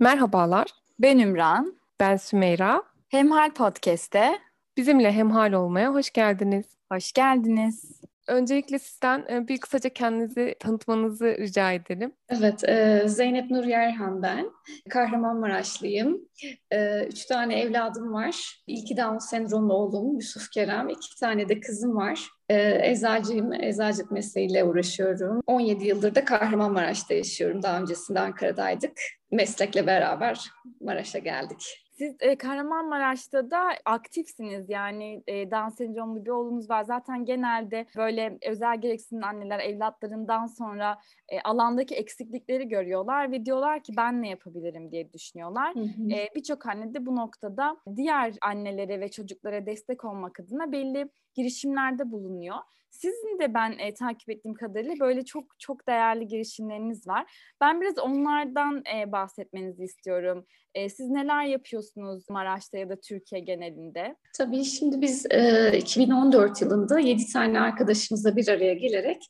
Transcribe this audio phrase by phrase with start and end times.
[0.00, 0.66] Merhabalar,
[0.98, 1.74] Ben Ümran.
[2.00, 2.82] ben Sümeyra.
[3.08, 4.38] Hemhal Podcast'te
[4.76, 6.66] Bizimle hemhal olmaya hoş geldiniz.
[6.92, 7.99] hoş geldiniz.
[8.30, 12.12] Öncelikle sizden e, bir kısaca kendinizi tanıtmanızı rica edelim.
[12.28, 14.50] Evet, e, Zeynep Nur Yerhan ben.
[14.90, 16.28] Kahramanmaraşlıyım.
[16.70, 18.62] E, üç tane evladım var.
[18.66, 20.88] İlki Down sendromlu oğlum Yusuf Kerem.
[20.88, 22.28] İki tane de kızım var.
[22.48, 25.42] E, eczacıyım, eczacılık mesleğiyle uğraşıyorum.
[25.46, 27.62] 17 yıldır da Kahramanmaraş'ta yaşıyorum.
[27.62, 28.92] Daha öncesinde Ankara'daydık.
[29.30, 30.50] Meslekle beraber
[30.80, 31.79] Maraş'a geldik.
[32.00, 36.82] Siz e, Kahramanmaraş'ta da aktifsiniz yani e, Down sendromlu bir oğlunuz var.
[36.82, 43.92] Zaten genelde böyle özel gereksinim anneler evlatlarından sonra e, alandaki eksiklikleri görüyorlar ve diyorlar ki
[43.96, 45.74] ben ne yapabilirim diye düşünüyorlar.
[45.74, 46.10] Hı hı.
[46.12, 52.10] E, Birçok anne de bu noktada diğer annelere ve çocuklara destek olmak adına belli girişimlerde
[52.10, 52.56] bulunuyor.
[52.90, 57.52] Sizin de ben e, takip ettiğim kadarıyla böyle çok çok değerli girişimleriniz var.
[57.60, 60.46] Ben biraz onlardan e, bahsetmenizi istiyorum.
[60.74, 64.16] E, siz neler yapıyorsunuz Maraş'ta ya da Türkiye genelinde?
[64.36, 69.22] Tabii şimdi biz e, 2014 yılında 7 tane arkadaşımızla bir araya gelerek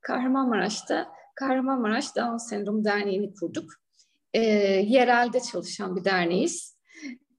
[0.00, 3.72] Kahramanmaraş'ta Kahramanmaraş Down Sendromu Derneği'ni kurduk.
[4.34, 4.40] E,
[4.86, 6.79] yerelde çalışan bir derneğiz.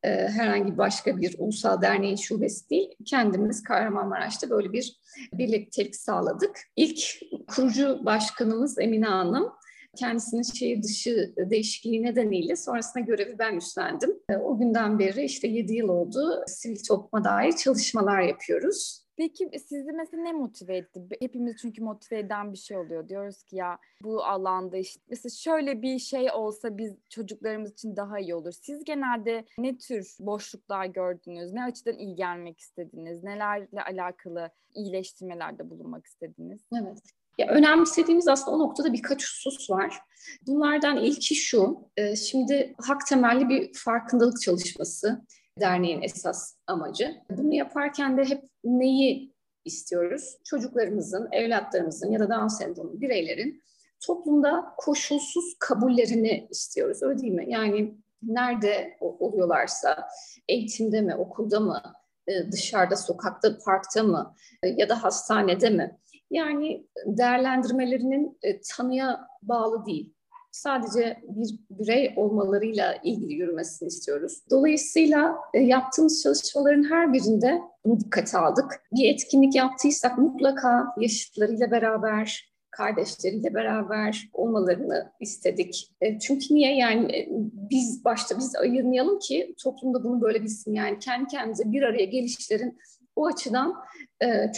[0.04, 2.90] E, herhangi başka bir ulusal derneğin şubesi değil.
[3.06, 5.00] Kendimiz Kahramanmaraş'ta böyle bir
[5.34, 6.60] birliktelik sağladık.
[6.76, 7.00] İlk
[7.48, 9.52] kurucu başkanımız Emine Hanım.
[9.98, 14.14] Kendisinin şehir dışı değişikliği nedeniyle sonrasında görevi ben üstlendim.
[14.30, 16.44] E, O günden beri işte 7 yıl oldu.
[16.48, 19.01] Sivil topluma dair çalışmalar yapıyoruz.
[19.22, 21.02] Peki sizi mesela ne motive etti?
[21.20, 23.10] Hepimiz çünkü motive eden bir şey oluyor.
[23.10, 28.20] Diyoruz ki ya bu alanda işte mesela şöyle bir şey olsa biz çocuklarımız için daha
[28.20, 28.52] iyi olur.
[28.52, 31.52] Siz genelde ne tür boşluklar gördünüz?
[31.54, 33.24] Ne açıdan iyi gelmek istediniz?
[33.24, 36.62] Nelerle alakalı iyileştirmelerde bulunmak istediniz?
[36.82, 37.00] Evet.
[37.38, 40.00] Ya önemsediğimiz aslında o noktada birkaç husus var.
[40.48, 45.22] Bunlardan ilki şu, e, şimdi hak temelli bir farkındalık çalışması
[45.60, 47.22] derneğin esas amacı.
[47.30, 49.34] Bunu yaparken de hep neyi
[49.66, 50.38] istiyoruz?
[50.46, 53.62] Çocuklarımızın, evlatlarımızın ya da Down sendromu bireylerin
[54.02, 57.04] toplumda koşulsuz kabullerini istiyoruz.
[57.04, 57.46] Öyle değil mi?
[57.48, 60.08] Yani nerede oluyorlarsa,
[60.48, 61.82] eğitimde mi, okulda mı,
[62.28, 65.98] e, dışarıda, sokakta, parkta mı e, ya da hastanede mi?
[66.32, 70.14] Yani değerlendirmelerinin e, tanıya bağlı değil.
[70.52, 74.42] Sadece bir birey olmalarıyla ilgili yürümesini istiyoruz.
[74.50, 78.82] Dolayısıyla e, yaptığımız çalışmaların her birinde bunu dikkate aldık.
[78.94, 85.92] Bir etkinlik yaptıysak mutlaka yaşıtlarıyla beraber, kardeşleriyle beraber olmalarını istedik.
[86.02, 87.28] E, Çünkü niye yani e,
[87.70, 90.74] biz başta biz ayırmayalım ki toplumda bunu böyle bilsin.
[90.74, 92.78] Yani kendi kendimize bir araya gelişlerin
[93.16, 93.76] o açıdan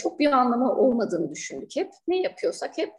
[0.02, 1.90] çok bir anlamı olmadığını düşündük hep.
[2.08, 2.90] Ne yapıyorsak hep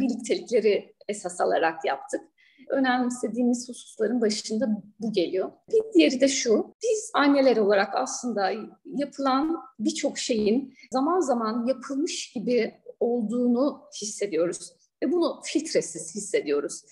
[0.00, 2.20] birliktelikleri esas alarak yaptık.
[2.68, 4.68] Önemsediğimiz hususların başında
[5.00, 5.52] bu geliyor.
[5.72, 8.52] Bir diğeri de şu, biz anneler olarak aslında
[8.84, 14.72] yapılan birçok şeyin zaman zaman yapılmış gibi olduğunu hissediyoruz.
[15.02, 16.82] Ve bunu filtresiz hissediyoruz.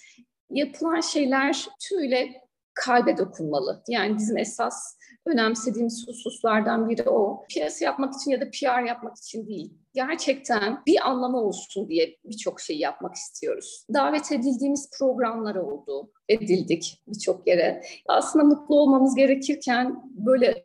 [0.50, 3.82] Yapılan şeyler tümüyle kalbe dokunmalı.
[3.88, 4.95] Yani bizim esas
[5.26, 7.44] önemsediğimiz hususlardan biri o.
[7.48, 9.74] Piyasa yapmak için ya da PR yapmak için değil.
[9.94, 13.86] Gerçekten bir anlamı olsun diye birçok şey yapmak istiyoruz.
[13.94, 16.10] Davet edildiğimiz programlar oldu.
[16.28, 17.82] Edildik birçok yere.
[18.08, 20.64] Aslında mutlu olmamız gerekirken böyle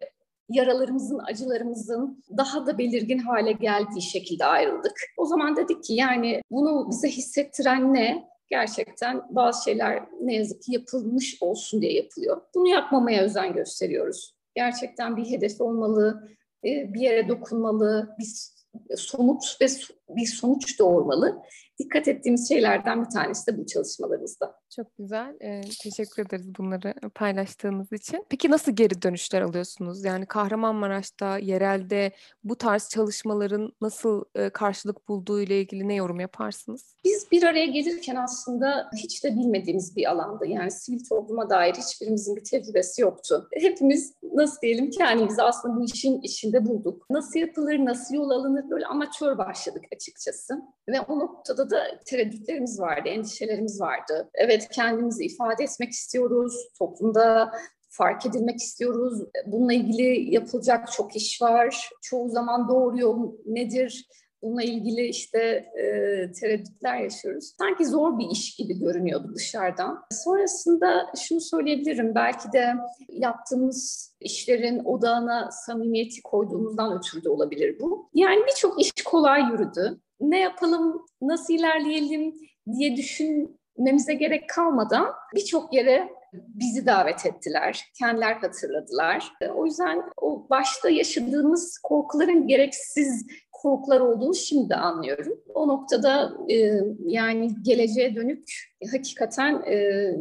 [0.49, 5.01] yaralarımızın, acılarımızın daha da belirgin hale geldiği şekilde ayrıldık.
[5.17, 8.31] O zaman dedik ki yani bunu bize hissettiren ne?
[8.49, 12.41] Gerçekten bazı şeyler ne yazık ki yapılmış olsun diye yapılıyor.
[12.55, 14.35] Bunu yapmamaya özen gösteriyoruz.
[14.55, 16.29] Gerçekten bir hedef olmalı,
[16.65, 18.51] e, bir yere dokunmalı, bir
[18.97, 19.67] somut ve
[20.15, 21.41] bir sonuç doğurmalı.
[21.79, 24.55] Dikkat ettiğimiz şeylerden bir tanesi de bu çalışmalarımızda.
[24.75, 25.35] Çok güzel.
[25.41, 28.25] Ee, teşekkür ederiz bunları paylaştığınız için.
[28.29, 30.05] Peki nasıl geri dönüşler alıyorsunuz?
[30.05, 32.11] Yani Kahramanmaraş'ta, yerelde
[32.43, 36.95] bu tarz çalışmaların nasıl e, karşılık bulduğu ile ilgili ne yorum yaparsınız?
[37.05, 42.35] Biz bir araya gelirken aslında hiç de bilmediğimiz bir alanda yani sivil topluma dair hiçbirimizin
[42.35, 43.47] bir tecrübesi yoktu.
[43.53, 47.05] Hepimiz nasıl diyelim kendimizi aslında bu işin içinde bulduk.
[47.09, 50.61] Nasıl yapılır, nasıl yol alınır böyle amatör başladık açıkçası.
[50.87, 54.29] Ve o noktada da tereddütlerimiz vardı, endişelerimiz vardı.
[54.33, 57.51] Evet kendimizi ifade etmek istiyoruz, toplumda
[57.89, 59.23] fark edilmek istiyoruz.
[59.45, 61.89] Bununla ilgili yapılacak çok iş var.
[62.01, 64.07] Çoğu zaman doğru yol nedir?
[64.41, 65.39] Bununla ilgili işte
[65.77, 65.85] e,
[66.31, 67.53] tereddütler yaşıyoruz.
[67.59, 70.03] Sanki zor bir iş gibi görünüyordu dışarıdan.
[70.11, 72.15] Sonrasında şunu söyleyebilirim.
[72.15, 72.73] Belki de
[73.09, 78.09] yaptığımız işlerin odağına samimiyeti koyduğumuzdan ötürü de olabilir bu.
[78.13, 80.01] Yani birçok iş kolay yürüdü.
[80.19, 82.33] Ne yapalım, nasıl ilerleyelim
[82.73, 89.33] diye düşünmemize gerek kalmadan birçok yere bizi davet ettiler, kendiler hatırladılar.
[89.55, 93.27] O yüzden o başta yaşadığımız korkuların gereksiz
[93.61, 95.33] korkular olduğunu şimdi anlıyorum.
[95.53, 98.43] O noktada e, yani geleceğe dönük
[98.91, 99.75] hakikaten e,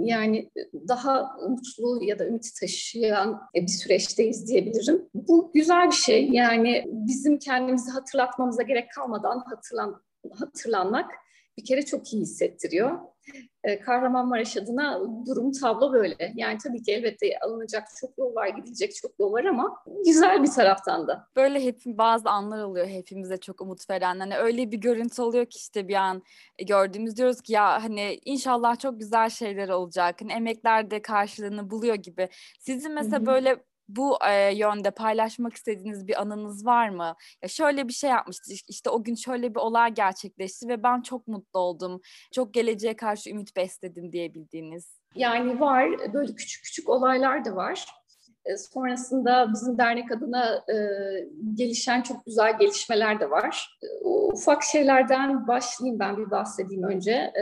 [0.04, 0.50] yani
[0.88, 5.08] daha mutlu ya da ümit taşıyan bir süreçteyiz diyebilirim.
[5.14, 6.28] Bu güzel bir şey.
[6.28, 10.02] Yani bizim kendimizi hatırlatmamıza gerek kalmadan hatırlan,
[10.32, 11.10] hatırlanmak
[11.58, 12.98] bir kere çok iyi hissettiriyor.
[13.64, 16.32] E, Kahramanmaraş adına durum tablo böyle.
[16.34, 20.50] Yani tabii ki elbette alınacak çok yol var, gidilecek çok yol var ama güzel bir
[20.50, 21.28] taraftan da.
[21.36, 24.20] Böyle hep bazı anlar oluyor hepimize çok umut veren.
[24.20, 26.22] Hani öyle bir görüntü oluyor ki işte bir an
[26.58, 30.20] e, gördüğümüz diyoruz ki ya hani inşallah çok güzel şeyler olacak.
[30.20, 32.28] Hani emekler de karşılığını buluyor gibi.
[32.60, 33.26] Sizin mesela Hı-hı.
[33.26, 33.56] böyle
[33.96, 37.14] bu e, yönde paylaşmak istediğiniz bir anınız var mı?
[37.42, 38.52] Ya şöyle bir şey yapmıştı.
[38.68, 42.00] İşte o gün şöyle bir olay gerçekleşti ve ben çok mutlu oldum.
[42.32, 45.00] Çok geleceğe karşı ümit besledim diyebildiğiniz.
[45.14, 46.12] Yani var.
[46.12, 47.86] Böyle küçük küçük olaylar da var.
[48.44, 50.76] E, sonrasında bizim dernek adına e,
[51.54, 53.78] gelişen çok güzel gelişmeler de var.
[53.82, 57.32] E, ufak şeylerden başlayayım ben bir bahsedeyim önce.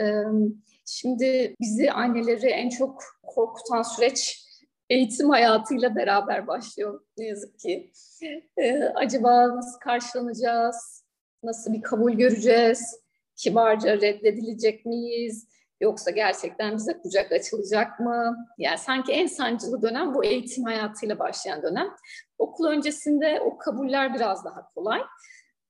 [0.86, 4.47] Şimdi bizi anneleri en çok korkutan süreç
[4.90, 7.92] eğitim hayatıyla beraber başlıyor ne yazık ki.
[8.56, 11.04] Ee, acaba nasıl karşılanacağız?
[11.42, 13.00] Nasıl bir kabul göreceğiz?
[13.36, 15.48] Kibarca reddedilecek miyiz?
[15.80, 18.36] Yoksa gerçekten bize kucak açılacak mı?
[18.58, 21.88] Yani sanki en sancılı dönem bu eğitim hayatıyla başlayan dönem.
[22.38, 25.00] Okul öncesinde o kabuller biraz daha kolay.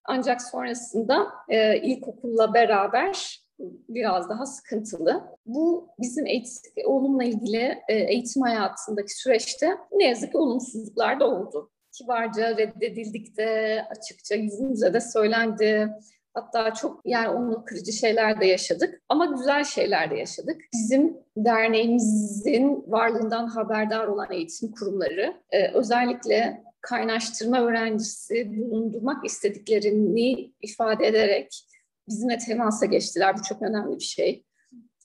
[0.05, 3.41] Ancak sonrasında e, ilkokulla beraber
[3.88, 5.22] biraz daha sıkıntılı.
[5.46, 11.70] Bu bizim eğitim, olumla ilgili e, eğitim hayatındaki süreçte ne yazık ki olumsuzluklar da oldu.
[11.93, 15.88] Kibarca reddedildik de açıkça yüzümüze de söylendi.
[16.34, 20.60] Hatta çok yani onu kırıcı şeyler de yaşadık ama güzel şeyler de yaşadık.
[20.75, 31.68] Bizim derneğimizin varlığından haberdar olan eğitim kurumları e, özellikle kaynaştırma öğrencisi bulundurmak istediklerini ifade ederek
[32.08, 33.37] bizimle temasa geçtiler.
[33.38, 34.44] Bu çok önemli bir şey.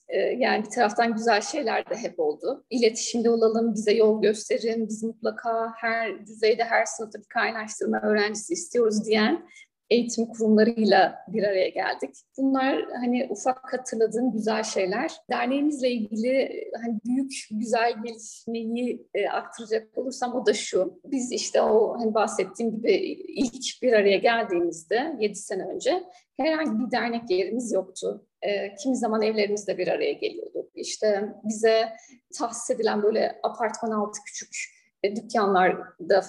[0.07, 2.65] Ee, yani bir taraftan güzel şeyler de hep oldu.
[2.69, 9.05] İletişimde olalım, bize yol gösterin, biz mutlaka her düzeyde, her sınıfta bir kaynaştırma öğrencisi istiyoruz
[9.05, 9.47] diyen
[9.93, 12.15] eğitim kurumlarıyla bir araya geldik.
[12.37, 15.11] Bunlar hani ufak hatırladığım güzel şeyler.
[15.31, 20.99] Derneğimizle ilgili hani büyük güzel gelişmeyi e, aktaracak olursam o da şu.
[21.05, 22.91] Biz işte o hani bahsettiğim gibi
[23.27, 26.03] ilk bir araya geldiğimizde 7 sene önce
[26.37, 28.27] herhangi bir dernek yerimiz yoktu.
[28.41, 30.71] E, kimi zaman evlerimizde bir araya geliyorduk.
[30.75, 31.89] İşte bize
[32.37, 34.55] tahsis edilen böyle apartman altı küçük
[35.03, 36.23] e, dükkanlarda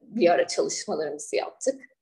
[0.00, 1.95] bir ara çalışmalarımızı yaptık.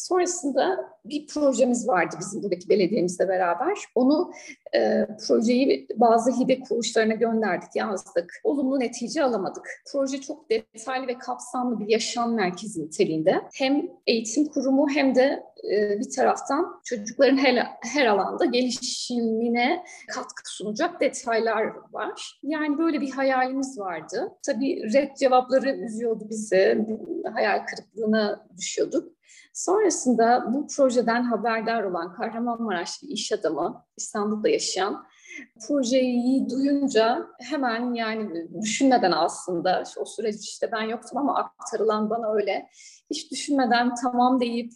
[0.00, 3.78] Sonrasında bir projemiz vardı bizim buradaki belediyemizle beraber.
[3.94, 4.32] Onu
[4.74, 8.40] e, projeyi bazı hibe kuruluşlarına gönderdik, yazdık.
[8.44, 9.68] Olumlu netice alamadık.
[9.92, 13.40] Proje çok detaylı ve kapsamlı bir yaşam merkezi niteliğinde.
[13.54, 15.42] Hem eğitim kurumu hem de
[15.72, 22.40] e, bir taraftan çocukların her, her alanda gelişimine katkı sunacak detaylar var.
[22.42, 24.32] Yani böyle bir hayalimiz vardı.
[24.46, 26.86] Tabii red cevapları üzüyordu bizi.
[27.34, 29.19] Hayal kırıklığına düşüyorduk.
[29.54, 35.06] Sonrasında bu projeden haberdar olan Kahramanmaraşlı iş adamı, İstanbul'da yaşayan,
[35.68, 42.68] projeyi duyunca hemen yani düşünmeden aslında o süreç işte ben yoktum ama aktarılan bana öyle
[43.10, 44.72] hiç düşünmeden tamam deyip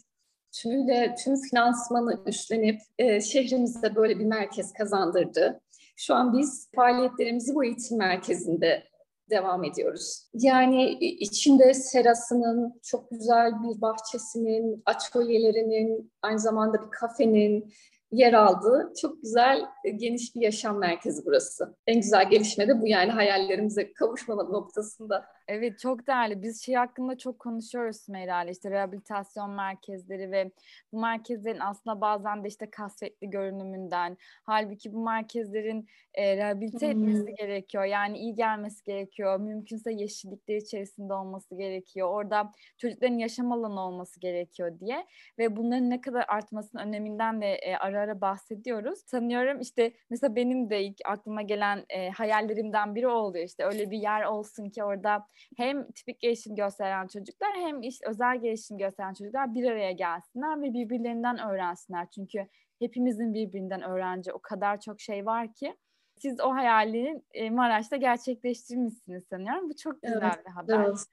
[0.51, 5.61] tümüyle tüm finansmanı üstlenip e, şehrimizde böyle bir merkez kazandırdı.
[5.97, 8.83] Şu an biz faaliyetlerimizi bu eğitim merkezinde
[9.29, 10.29] devam ediyoruz.
[10.33, 17.73] Yani içinde serasının, çok güzel bir bahçesinin, atölyelerinin, aynı zamanda bir kafenin,
[18.11, 21.75] yer aldığı çok güzel, e, geniş bir yaşam merkezi burası.
[21.87, 25.25] En güzel gelişme de bu yani hayallerimize kavuşma noktasında.
[25.47, 26.41] Evet çok değerli.
[26.41, 30.51] Biz şey hakkında çok konuşuyoruz Sümeyra işte rehabilitasyon merkezleri ve
[30.91, 37.35] bu merkezlerin aslında bazen de işte kasvetli görünümünden halbuki bu merkezlerin e, rehabilite etmesi hmm.
[37.35, 37.83] gerekiyor.
[37.83, 39.39] Yani iyi gelmesi gerekiyor.
[39.39, 42.09] Mümkünse yeşillikler içerisinde olması gerekiyor.
[42.09, 45.05] Orada çocukların yaşam alanı olması gerekiyor diye
[45.39, 48.99] ve bunların ne kadar artmasının öneminden de e, ara ara bahsediyoruz.
[49.05, 53.45] Sanıyorum işte mesela benim de ilk aklıma gelen e, hayallerimden biri oluyor.
[53.45, 58.41] İşte öyle bir yer olsun ki orada hem tipik gelişim gösteren çocuklar hem işte özel
[58.41, 62.07] gelişim gösteren çocuklar bir araya gelsinler ve birbirlerinden öğrensinler.
[62.15, 62.47] Çünkü
[62.79, 65.77] hepimizin birbirinden öğrenci o kadar çok şey var ki.
[66.21, 69.69] Siz o hayalini e, Maraş'ta gerçekleştirmişsiniz sanıyorum.
[69.69, 70.85] Bu çok güzel evet, bir haber.
[70.85, 71.07] Evet.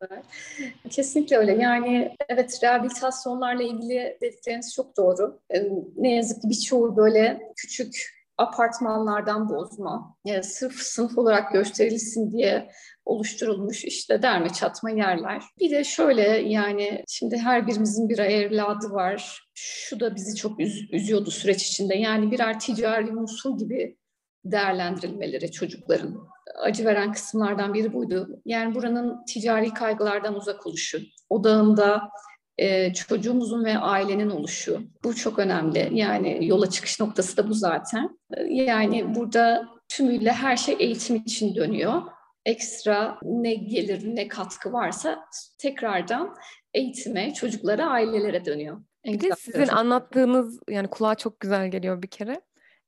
[0.90, 1.52] Kesinlikle öyle.
[1.52, 5.40] Yani evet rehabilitasyonlarla ilgili dedikleriniz çok doğru.
[5.96, 12.70] Ne yazık ki birçoğu böyle küçük apartmanlardan bozma, yani sırf sınıf olarak gösterilsin diye
[13.04, 15.42] oluşturulmuş işte derme çatma yerler.
[15.60, 19.42] Bir de şöyle yani şimdi her birimizin bir evladı var.
[19.54, 21.94] Şu da bizi çok üz- üzüyordu süreç içinde.
[21.94, 23.96] Yani birer ticari unsur gibi
[24.44, 26.28] değerlendirilmeleri çocukların.
[26.62, 28.40] Acı veren kısımlardan biri buydu.
[28.44, 30.98] Yani buranın ticari kaygılardan uzak oluşu,
[31.30, 32.10] odağında
[32.58, 34.82] e, çocuğumuzun ve ailenin oluşu.
[35.04, 35.90] Bu çok önemli.
[35.92, 38.18] Yani yola çıkış noktası da bu zaten.
[38.48, 42.02] Yani burada tümüyle her şey eğitim için dönüyor.
[42.44, 45.24] Ekstra ne gelir ne katkı varsa
[45.58, 46.36] tekrardan
[46.74, 48.80] eğitime, çocuklara, ailelere dönüyor.
[49.04, 52.40] En bir de sizin anlattığınız yani kulağa çok güzel geliyor bir kere.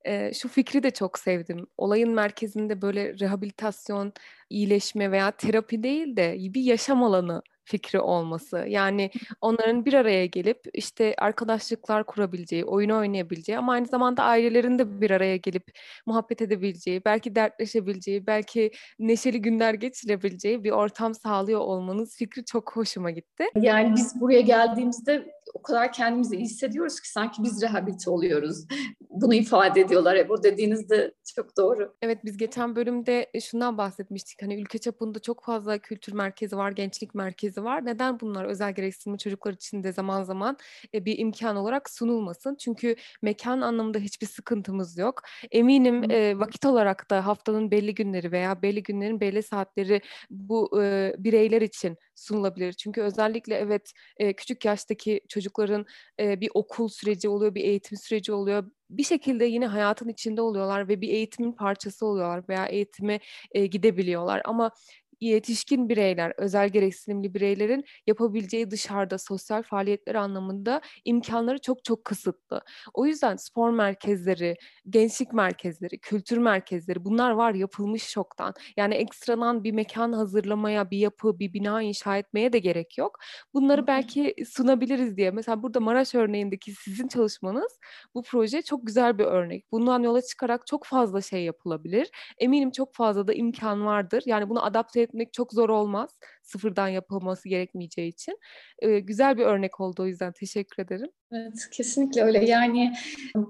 [0.05, 1.67] Ee, şu fikri de çok sevdim.
[1.77, 4.13] Olayın merkezinde böyle rehabilitasyon,
[4.49, 8.65] iyileşme veya terapi değil de bir yaşam alanı fikri olması.
[8.67, 9.11] Yani
[9.41, 15.11] onların bir araya gelip işte arkadaşlıklar kurabileceği, oyun oynayabileceği ama aynı zamanda ailelerin de bir
[15.11, 15.63] araya gelip
[16.05, 23.11] muhabbet edebileceği, belki dertleşebileceği, belki neşeli günler geçirebileceği bir ortam sağlıyor olmanız fikri çok hoşuma
[23.11, 23.45] gitti.
[23.55, 28.65] Yani biz buraya geldiğimizde o kadar kendimizi iyi hissediyoruz ki sanki biz rehabilite oluyoruz.
[29.09, 30.15] Bunu ifade ediyorlar.
[30.15, 31.95] E, bu dediğiniz de çok doğru.
[32.01, 34.41] Evet biz geçen bölümde şundan bahsetmiştik.
[34.41, 37.85] Hani ülke çapında çok fazla kültür merkezi var, gençlik merkezi var.
[37.85, 40.57] Neden bunlar özel gereksinimli çocuklar için de zaman zaman
[40.93, 42.55] e, bir imkan olarak sunulmasın?
[42.55, 45.21] Çünkü mekan anlamında hiçbir sıkıntımız yok.
[45.51, 51.13] Eminim e, vakit olarak da haftanın belli günleri veya belli günlerin belli saatleri bu e,
[51.17, 52.73] bireyler için sunulabilir.
[52.73, 55.85] Çünkü özellikle evet e, küçük yaştaki çocukların
[56.19, 58.71] e, bir okul süreci oluyor, bir eğitim süreci oluyor.
[58.89, 63.19] Bir şekilde yine hayatın içinde oluyorlar ve bir eğitimin parçası oluyorlar veya eğitime
[63.51, 64.41] e, gidebiliyorlar.
[64.45, 64.71] Ama
[65.21, 72.61] yetişkin bireyler, özel gereksinimli bireylerin yapabileceği dışarıda sosyal faaliyetler anlamında imkanları çok çok kısıtlı.
[72.93, 74.55] O yüzden spor merkezleri,
[74.89, 78.53] gençlik merkezleri, kültür merkezleri bunlar var yapılmış çoktan.
[78.77, 83.19] Yani ekstradan bir mekan hazırlamaya, bir yapı, bir bina inşa etmeye de gerek yok.
[83.53, 85.31] Bunları belki sunabiliriz diye.
[85.31, 87.79] Mesela burada Maraş örneğindeki sizin çalışmanız
[88.15, 89.71] bu proje çok güzel bir örnek.
[89.71, 92.09] Bundan yola çıkarak çok fazla şey yapılabilir.
[92.37, 94.23] Eminim çok fazla da imkan vardır.
[94.25, 96.09] Yani bunu adapte etmek çok zor olmaz.
[96.43, 98.39] Sıfırdan yapılması gerekmeyeceği için.
[98.79, 101.09] Ee, güzel bir örnek oldu o yüzden teşekkür ederim.
[101.31, 102.45] Evet kesinlikle öyle.
[102.45, 102.93] Yani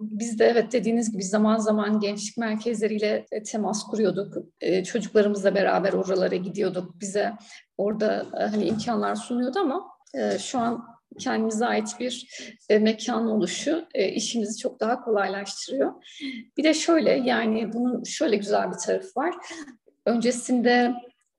[0.01, 4.37] biz de evet dediğiniz gibi zaman zaman gençlik merkezleriyle e, temas kuruyorduk.
[4.61, 7.01] Ee, çocuklarımızla beraber oralara gidiyorduk.
[7.01, 7.33] Bize
[7.77, 12.27] orada e, hani imkanlar sunuyordu ama e, şu an kendimize ait bir
[12.69, 15.93] e, mekan oluşu e, işimizi çok daha kolaylaştırıyor.
[16.57, 19.35] Bir de şöyle yani bunun şöyle güzel bir tarafı var.
[20.05, 20.93] Öncesinde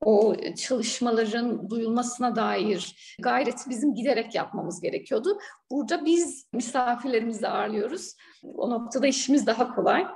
[0.05, 5.37] o çalışmaların duyulmasına dair gayreti bizim giderek yapmamız gerekiyordu.
[5.71, 8.15] Burada biz misafirlerimizi ağırlıyoruz.
[8.43, 10.07] O noktada işimiz daha kolay.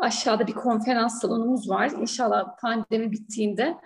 [0.00, 1.90] Aşağıda bir konferans salonumuz var.
[1.90, 3.76] İnşallah pandemi bittiğinde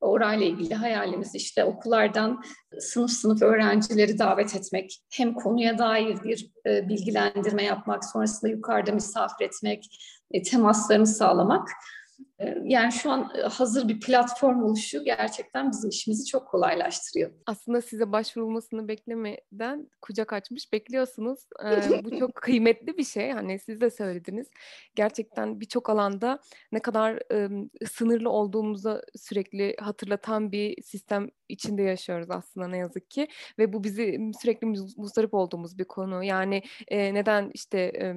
[0.00, 2.42] orayla ilgili hayalimiz işte okullardan
[2.78, 9.44] sınıf sınıf öğrencileri davet etmek, hem konuya dair bir e, bilgilendirme yapmak, sonrasında yukarıda misafir
[9.44, 9.98] etmek,
[10.30, 11.68] e, temaslarını sağlamak.
[12.64, 17.30] Yani şu an hazır bir platform oluşu gerçekten bizim işimizi çok kolaylaştırıyor.
[17.46, 21.40] Aslında size başvurulmasını beklemeden kucak açmış bekliyorsunuz.
[21.64, 23.30] Ee, bu çok kıymetli bir şey.
[23.30, 24.46] Hani siz de söylediniz.
[24.94, 26.38] Gerçekten birçok alanda
[26.72, 27.48] ne kadar e,
[27.86, 33.28] sınırlı olduğumuzu sürekli hatırlatan bir sistem içinde yaşıyoruz aslında ne yazık ki.
[33.58, 34.66] Ve bu bizi sürekli
[34.96, 36.24] muzdarip olduğumuz bir konu.
[36.24, 38.14] Yani e, neden işte e,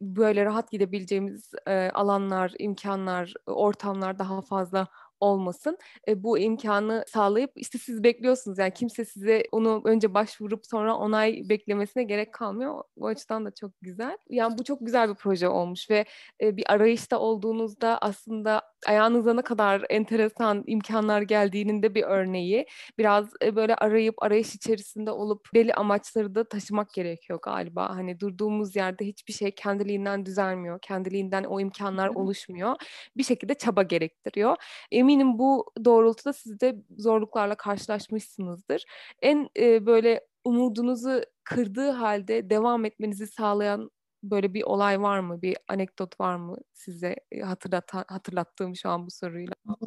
[0.00, 4.88] böyle rahat gidebileceğimiz e, alanlar, imkanlar, ortamlar daha fazla
[5.20, 5.78] olmasın.
[6.08, 11.42] E, bu imkanı sağlayıp işte siz bekliyorsunuz yani kimse size onu önce başvurup sonra onay
[11.48, 12.82] beklemesine gerek kalmıyor.
[12.96, 14.18] Bu açıdan da çok güzel.
[14.28, 16.04] Yani bu çok güzel bir proje olmuş ve
[16.42, 22.66] e, bir arayışta olduğunuzda aslında ayağınıza ne kadar enteresan imkanlar geldiğinin de bir örneği.
[22.98, 27.90] Biraz e, böyle arayıp arayış içerisinde olup belli amaçları da taşımak gerekiyor galiba.
[27.90, 30.78] Hani durduğumuz yerde hiçbir şey kendiliğinden düzelmiyor.
[30.82, 32.76] Kendiliğinden o imkanlar oluşmuyor.
[33.16, 34.56] Bir şekilde çaba gerektiriyor.
[34.92, 38.84] Eminim bu doğrultuda siz de zorluklarla karşılaşmışsınızdır.
[39.22, 43.90] En e, böyle umudunuzu kırdığı halde devam etmenizi sağlayan
[44.30, 45.42] böyle bir olay var mı?
[45.42, 49.54] Bir anekdot var mı size hatırlat hatırlattığım şu an bu soruyla?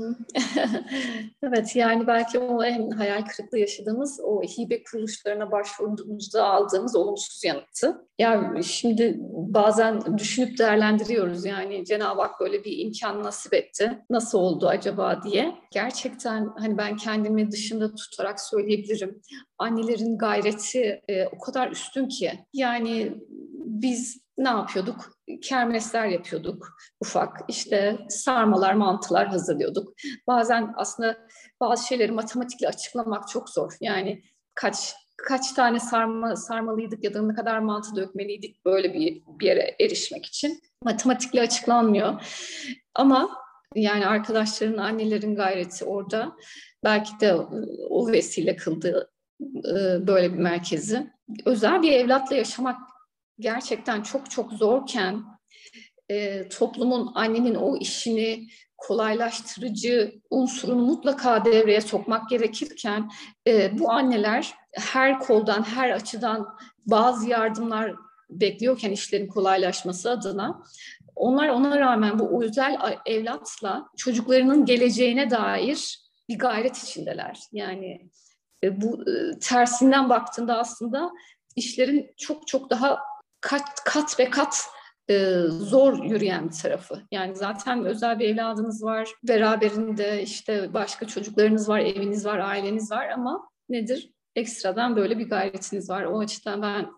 [1.43, 8.05] evet yani belki o en hayal kırıklığı yaşadığımız o hibe kuruluşlarına başvurduğumuzda aldığımız olumsuz yanıttı.
[8.19, 13.99] Yani şimdi bazen düşünüp değerlendiriyoruz yani Cenab-ı Hak böyle bir imkan nasip etti.
[14.09, 15.55] Nasıl oldu acaba diye.
[15.71, 19.21] Gerçekten hani ben kendimi dışında tutarak söyleyebilirim.
[19.57, 22.31] Annelerin gayreti e, o kadar üstün ki.
[22.53, 23.13] Yani
[23.65, 25.13] biz ne yapıyorduk?
[25.43, 27.37] Kermesler yapıyorduk ufak.
[27.47, 29.93] İşte sarmalar, mantılar hazırlıyorduk.
[30.27, 31.17] Bazen aslında
[31.61, 33.73] bazı şeyleri matematikle açıklamak çok zor.
[33.81, 34.23] Yani
[34.55, 34.95] kaç
[35.27, 40.25] kaç tane sarma sarmalıydık ya da ne kadar mantı dökmeliydik böyle bir, bir yere erişmek
[40.25, 40.59] için.
[40.83, 42.21] Matematikle açıklanmıyor.
[42.95, 43.29] Ama
[43.75, 46.35] yani arkadaşların, annelerin gayreti orada.
[46.83, 47.35] Belki de
[47.89, 51.07] o vesile kıldı e, böyle bir merkezi.
[51.45, 52.77] Özel bir evlatla yaşamak
[53.39, 55.23] gerçekten çok çok zorken
[56.09, 63.09] e, toplumun annenin o işini kolaylaştırıcı unsurunu mutlaka devreye sokmak gerekirken
[63.47, 66.47] e, bu anneler her koldan, her açıdan
[66.85, 67.95] bazı yardımlar
[68.29, 70.63] bekliyorken işlerin kolaylaşması adına
[71.15, 77.39] onlar ona rağmen bu özel evlatla çocuklarının geleceğine dair bir gayret içindeler.
[77.51, 78.09] Yani
[78.63, 81.11] e, bu e, tersinden baktığında aslında
[81.55, 82.99] işlerin çok çok daha
[83.41, 84.65] kat kat ve kat
[85.09, 87.01] e, zor yürüyen bir tarafı.
[87.11, 93.09] Yani zaten özel bir evladınız var, beraberinde işte başka çocuklarınız var, eviniz var, aileniz var
[93.09, 94.13] ama nedir?
[94.35, 96.03] Ekstradan böyle bir gayretiniz var.
[96.03, 96.89] O açıdan ben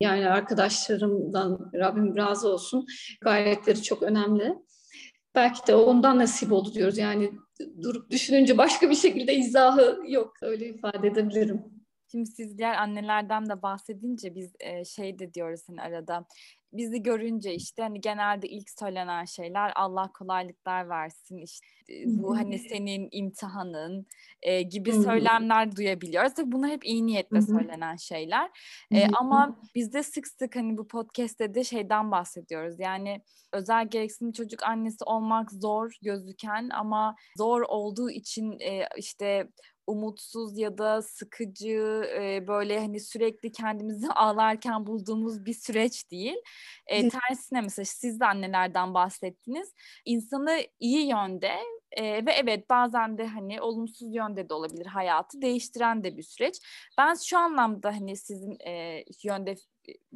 [0.00, 2.86] yani arkadaşlarımdan Rabbim razı olsun
[3.20, 4.54] gayretleri çok önemli.
[5.34, 6.98] Belki de ondan nasip oldu diyoruz.
[6.98, 7.32] Yani
[7.82, 10.32] durup düşününce başka bir şekilde izahı yok.
[10.42, 11.73] Öyle ifade edebilirim.
[12.10, 16.26] Şimdi siz diğer annelerden de bahsedince biz e, şey de diyoruz hani arada
[16.72, 21.66] bizi görünce işte hani genelde ilk söylenen şeyler Allah kolaylıklar versin işte
[22.06, 24.06] bu hani senin imtihanın
[24.42, 26.34] e, gibi söylemler duyabiliyoruz.
[26.34, 28.50] Tabii bunlar hep iyi niyetle söylenen şeyler.
[28.92, 32.74] E, ama bizde sık sık hani bu podcast'te de şeyden bahsediyoruz.
[32.78, 39.48] Yani özel gereksinimli çocuk annesi olmak zor gözüken ama zor olduğu için e, işte
[39.86, 46.36] umutsuz ya da sıkıcı e, böyle hani sürekli kendimizi ağlarken bulduğumuz bir süreç değil.
[46.86, 49.72] E, tersine mesela siz de annelerden bahsettiniz.
[50.04, 51.52] İnsanı iyi yönde
[51.92, 56.58] e, ve evet bazen de hani olumsuz yönde de olabilir hayatı değiştiren de bir süreç.
[56.98, 59.54] Ben şu anlamda hani sizin e, yönde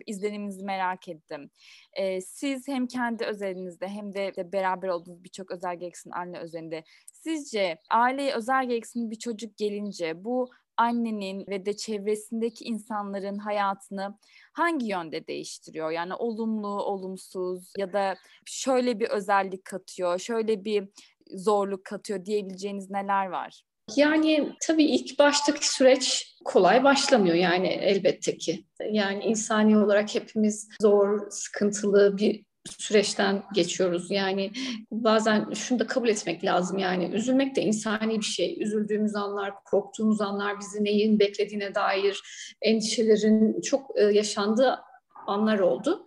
[0.06, 1.50] izleniminizi merak ettim.
[1.92, 6.84] Ee, siz hem kendi özelinizde hem de, de beraber olduğunuz birçok özel gereksinim anne özelinde
[7.12, 14.18] sizce aileye özel gereksinim bir çocuk gelince bu annenin ve de çevresindeki insanların hayatını
[14.52, 15.90] hangi yönde değiştiriyor?
[15.90, 20.88] Yani olumlu, olumsuz ya da şöyle bir özellik katıyor, şöyle bir
[21.34, 23.67] zorluk katıyor diyebileceğiniz neler var?
[23.98, 28.64] Yani tabii ilk baştaki süreç kolay başlamıyor yani elbette ki.
[28.90, 32.44] Yani insani olarak hepimiz zor, sıkıntılı bir
[32.78, 34.10] süreçten geçiyoruz.
[34.10, 34.50] Yani
[34.90, 38.56] bazen şunu da kabul etmek lazım yani üzülmek de insani bir şey.
[38.60, 42.22] Üzüldüğümüz anlar, korktuğumuz anlar bizi neyin beklediğine dair
[42.62, 44.78] endişelerin çok e, yaşandığı
[45.26, 46.04] anlar oldu.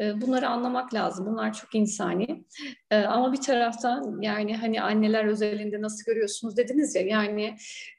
[0.00, 1.26] E, bunları anlamak lazım.
[1.26, 2.44] Bunlar çok insani.
[2.90, 7.56] E, ama bir taraftan yani hani anneler özelinde nasıl görüyorsunuz dediniz ya yani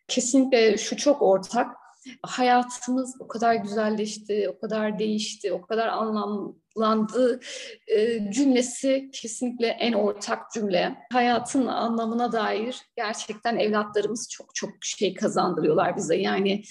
[0.08, 1.76] kesinlikle şu çok ortak.
[2.22, 7.40] Hayatımız o kadar güzelleşti, o kadar değişti, o kadar anlamlandı
[7.88, 10.96] e, cümlesi kesinlikle en ortak cümle.
[11.14, 16.16] Hayatın anlamına dair gerçekten evlatlarımız çok çok şey kazandırıyorlar bize.
[16.16, 16.64] Yani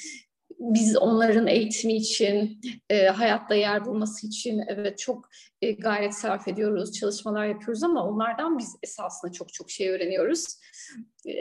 [0.58, 5.28] biz onların eğitimi için, e, hayatta yer bulması için evet çok
[5.62, 10.46] e, gayret sarf ediyoruz, çalışmalar yapıyoruz ama onlardan biz esasında çok çok şey öğreniyoruz.
[11.26, 11.32] E,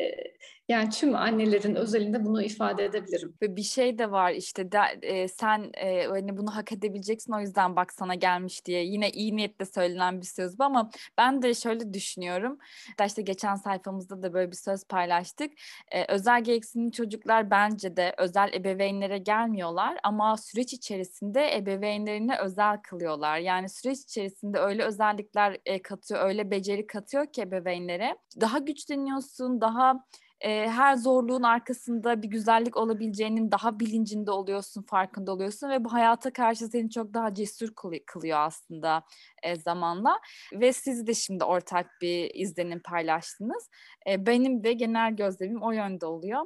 [0.69, 3.36] yani tüm annelerin özelinde bunu ifade edebilirim.
[3.41, 7.75] Bir şey de var işte de, e, sen e, hani bunu hak edebileceksin o yüzden
[7.75, 11.93] bak sana gelmiş diye yine iyi niyetle söylenen bir söz bu ama ben de şöyle
[11.93, 12.58] düşünüyorum.
[13.06, 15.51] İşte geçen sayfamızda da böyle bir söz paylaştık.
[15.91, 23.38] E, özel gereksinimli çocuklar bence de özel ebeveynlere gelmiyorlar ama süreç içerisinde ebeveynlerine özel kılıyorlar.
[23.38, 28.17] Yani süreç içerisinde öyle özellikler e, katıyor, öyle beceri katıyor ki ebeveynlere.
[28.41, 30.06] Daha güçleniyorsun, daha
[30.45, 36.34] e, her zorluğun arkasında bir güzellik olabileceğinin daha bilincinde oluyorsun, farkında oluyorsun ve bu hayata
[36.34, 37.69] karşı seni çok daha cesur
[38.05, 39.03] kılıyor aslında
[39.43, 40.19] e, zamanla.
[40.53, 43.69] Ve siz de şimdi ortak bir izlenim paylaştınız.
[44.10, 46.41] E, benim de genel gözlemim o yönde oluyor.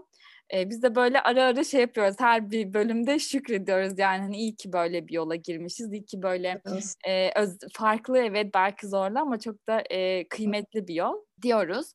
[0.54, 2.16] E, biz de böyle ara ara şey yapıyoruz.
[2.20, 4.00] Her bir bölümde şükrediyoruz.
[4.00, 5.94] Yani hani iyi ki böyle bir yola girmişiz.
[5.94, 6.62] İyi ki böyle
[7.08, 11.94] e, öz, farklı evet belki zorlu ama çok da e, kıymetli bir yol diyoruz.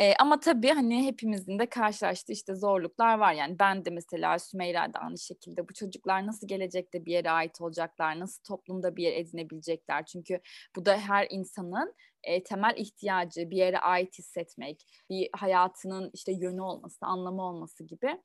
[0.00, 3.32] E, ama tabii hani hepimizin de karşılaştığı işte zorluklar var.
[3.32, 7.60] Yani ben de mesela Sümeyra da aynı şekilde bu çocuklar nasıl gelecekte bir yere ait
[7.60, 10.04] olacaklar, nasıl toplumda bir yer edinebilecekler.
[10.04, 10.40] Çünkü
[10.76, 16.60] bu da her insanın e, temel ihtiyacı bir yere ait hissetmek, bir hayatının işte yönü
[16.60, 18.20] olması, anlamı olması gibi.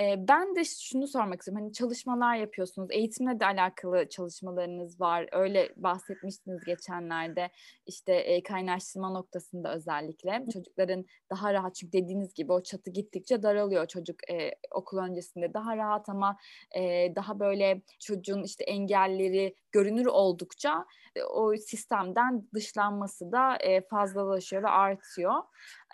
[0.00, 1.62] E, ben de şunu sormak istiyorum.
[1.62, 2.88] Hani çalışmalar yapıyorsunuz.
[2.90, 5.28] Eğitimle de alakalı çalışmalarınız var.
[5.32, 7.50] Öyle bahsetmiştiniz geçenlerde.
[7.86, 10.44] İşte e, kaynaştırma noktasında özellikle.
[10.52, 15.54] Çocukların daha rahat çünkü dediğiniz gibi o çatı gittikçe daralıyor çocuk e, okul öncesinde.
[15.54, 16.36] Daha rahat ama
[16.76, 24.62] e, daha böyle çocuğun işte engelleri görünür oldukça e, o sistemden dışlanması da e, fazlalaşıyor
[24.62, 25.34] ve artıyor.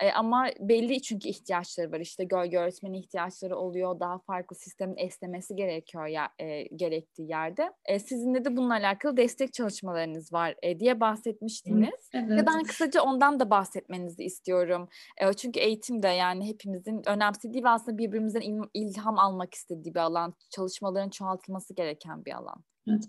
[0.01, 1.99] E, ama belli çünkü ihtiyaçları var.
[1.99, 3.92] İşte gölge öğretmeni ihtiyaçları oluyor.
[3.99, 7.71] Daha farklı sistemin esnemesi gerekiyor ya e, gerektiği yerde.
[7.85, 12.09] E, sizinle de bununla alakalı destek çalışmalarınız var e, diye bahsetmiştiniz.
[12.13, 12.29] Evet.
[12.29, 14.89] Ve ben kısaca ondan da bahsetmenizi istiyorum.
[15.21, 19.99] E, çünkü eğitim de yani hepimizin önemsediği ve aslında birbirimizden il, ilham almak istediği bir
[19.99, 20.33] alan.
[20.49, 22.63] Çalışmaların çoğaltılması gereken bir alan.
[22.87, 23.03] Evet.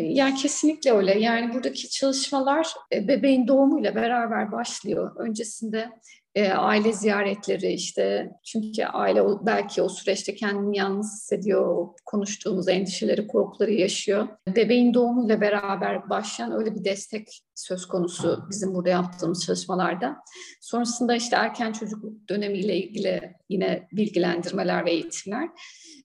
[0.00, 1.18] Yani kesinlikle öyle.
[1.18, 5.16] Yani buradaki çalışmalar bebeğin doğumuyla beraber başlıyor.
[5.16, 5.90] Öncesinde
[6.34, 13.72] e, aile ziyaretleri işte çünkü aile belki o süreçte kendini yalnız hissediyor, konuştuğumuz endişeleri, korkuları
[13.72, 14.28] yaşıyor.
[14.56, 20.16] Bebeğin doğumuyla beraber başlayan öyle bir destek söz konusu bizim burada yaptığımız çalışmalarda.
[20.60, 25.48] Sonrasında işte erken çocukluk dönemiyle ilgili yine bilgilendirmeler ve eğitimler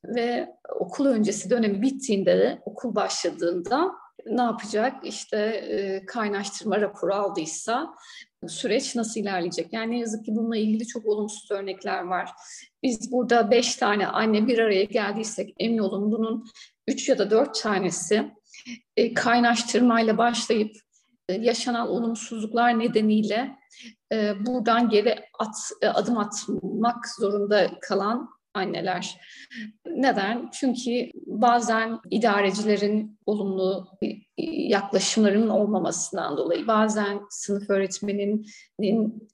[0.05, 3.91] ve okul öncesi dönemi bittiğinde de okul başladığında
[4.25, 4.95] ne yapacak?
[5.03, 7.95] İşte e, kaynaştırma raporu aldıysa
[8.47, 9.73] süreç nasıl ilerleyecek?
[9.73, 12.29] Yani ne yazık ki bununla ilgili çok olumsuz örnekler var.
[12.83, 16.45] Biz burada beş tane anne bir araya geldiysek emin olun bunun
[16.87, 18.31] üç ya da dört tanesi
[18.97, 20.75] e, kaynaştırmayla başlayıp
[21.29, 23.55] e, yaşanan olumsuzluklar nedeniyle
[24.11, 29.17] e, buradan geri at, e, adım atmak zorunda kalan anneler.
[29.85, 30.49] Neden?
[30.53, 33.87] Çünkü bazen idarecilerin olumlu
[34.37, 38.47] yaklaşımlarının olmamasından dolayı bazen sınıf öğretmeninin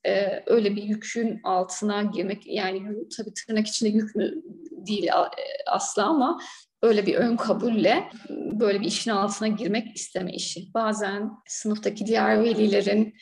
[0.05, 2.81] e, öyle bir yükün altına girmek yani
[3.17, 6.39] tabii tırnak içinde yük mü değil e, asla ama
[6.81, 10.73] öyle bir ön kabulle böyle bir işin altına girmek isteme işi.
[10.73, 13.13] Bazen sınıftaki diğer velilerin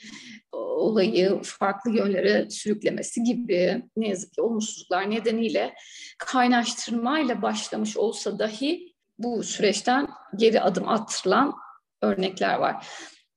[0.52, 5.74] olayı farklı yönlere sürüklemesi gibi ne yazık ki olumsuzluklar nedeniyle
[6.18, 11.54] kaynaştırmayla başlamış olsa dahi bu süreçten geri adım attırılan
[12.02, 12.88] örnekler var.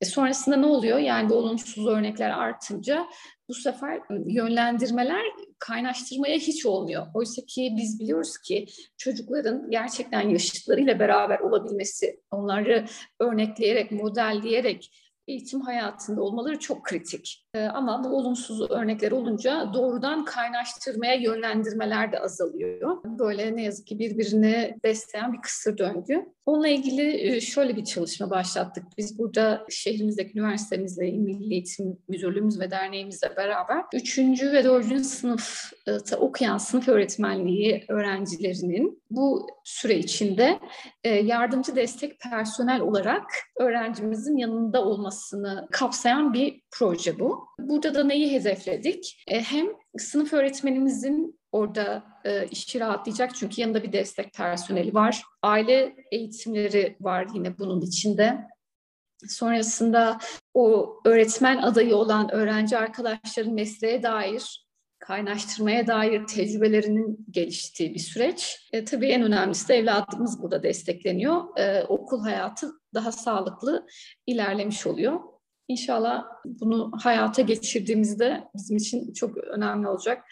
[0.01, 0.99] E sonrasında ne oluyor?
[0.99, 3.05] Yani bu olumsuz örnekler artınca
[3.49, 5.21] bu sefer yönlendirmeler
[5.59, 7.07] kaynaştırmaya hiç olmuyor.
[7.13, 8.65] Oysa ki biz biliyoruz ki
[8.97, 12.85] çocukların gerçekten yaşıtlarıyla beraber olabilmesi, onları
[13.19, 14.91] örnekleyerek, modelleyerek
[15.27, 17.47] eğitim hayatında olmaları çok kritik.
[17.53, 22.97] Ee, ama bu olumsuz örnekler olunca doğrudan kaynaştırmaya yönlendirmeler de azalıyor.
[23.05, 26.25] Böyle ne yazık ki birbirini besleyen bir kısır döngü.
[26.45, 28.83] Onunla ilgili e, şöyle bir çalışma başlattık.
[28.97, 34.19] Biz burada şehrimizdeki üniversitemizle, Milli Eğitim Müdürlüğümüz ve derneğimizle beraber 3.
[34.43, 35.05] ve 4.
[35.05, 40.59] sınıfta okuyan sınıf öğretmenliği öğrencilerinin bu süre içinde
[41.03, 43.23] e, yardımcı destek personel olarak
[43.59, 47.47] öğrencimizin yanında olmasını kapsayan bir proje bu.
[47.59, 49.23] Burada da neyi hedefledik?
[49.27, 55.23] E, hem sınıf öğretmenimizin orada e, işi rahatlayacak çünkü yanında bir destek personeli var.
[55.41, 58.47] Aile eğitimleri var yine bunun içinde.
[59.27, 60.17] Sonrasında
[60.53, 64.65] o öğretmen adayı olan öğrenci arkadaşların mesleğe dair
[65.07, 68.69] kaynaştırmaya dair tecrübelerinin geliştiği bir süreç.
[68.73, 71.57] E, tabii en önemlisi de evladımız burada destekleniyor.
[71.57, 73.87] E, okul hayatı daha sağlıklı
[74.27, 75.19] ilerlemiş oluyor.
[75.67, 80.23] İnşallah bunu hayata geçirdiğimizde bizim için çok önemli olacak.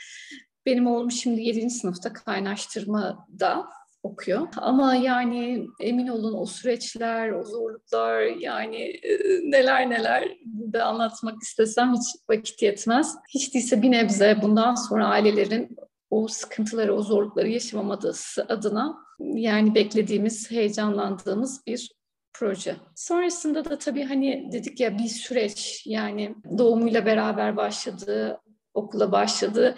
[0.65, 1.69] Benim oğlum şimdi 7.
[1.69, 3.65] sınıfta kaynaştırmada
[4.03, 4.47] okuyor.
[4.57, 11.93] Ama yani emin olun o süreçler, o zorluklar yani e, neler neler burada anlatmak istesem
[11.93, 13.15] hiç vakit yetmez.
[13.29, 15.77] Hiç değilse bir nebze bundan sonra ailelerin
[16.09, 21.91] o sıkıntıları, o zorlukları yaşamaması adına yani beklediğimiz, heyecanlandığımız bir
[22.33, 22.75] proje.
[22.95, 28.41] Sonrasında da tabii hani dedik ya bir süreç yani doğumuyla beraber başladı,
[28.73, 29.75] okula başladı.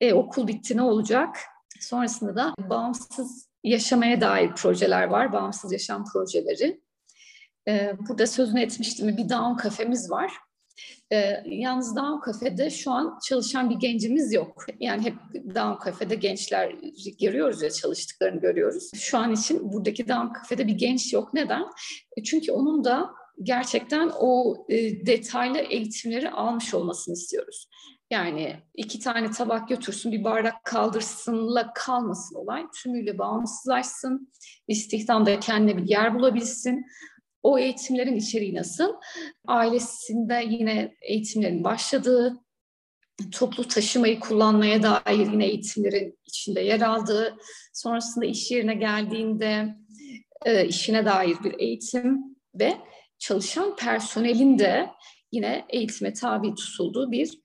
[0.00, 1.36] E, okul bitti ne olacak?
[1.80, 6.80] Sonrasında da bağımsız yaşamaya dair projeler var, bağımsız yaşam projeleri.
[7.68, 10.32] E, burada sözünü etmiştim bir Down kafemiz var.
[11.12, 14.66] E, yalnız Down Cafe'de şu an çalışan bir gencimiz yok.
[14.80, 15.14] Yani hep
[15.54, 16.74] Down Cafe'de gençler
[17.20, 18.90] görüyoruz ya çalıştıklarını görüyoruz.
[18.94, 21.34] Şu an için buradaki Down Cafe'de bir genç yok.
[21.34, 21.62] Neden?
[22.16, 23.10] E, çünkü onun da
[23.42, 27.68] gerçekten o e, detaylı eğitimleri almış olmasını istiyoruz.
[28.10, 32.66] Yani iki tane tabak götürsün, bir bardak kaldırsınla kalmasın olay.
[32.82, 34.32] Tümüyle bağımsızlaşsın,
[34.68, 36.86] istihdamda kendine bir yer bulabilsin.
[37.42, 38.92] O eğitimlerin içeriği nasıl?
[39.46, 42.40] Ailesinde yine eğitimlerin başladığı,
[43.32, 47.36] toplu taşımayı kullanmaya dair yine eğitimlerin içinde yer aldığı,
[47.74, 49.76] sonrasında iş yerine geldiğinde
[50.44, 52.76] e, işine dair bir eğitim ve
[53.18, 54.90] çalışan personelin de
[55.32, 57.40] yine eğitime tabi tutulduğu bir